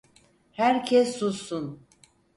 Herkes 0.51 1.15
sussun! 1.15 1.87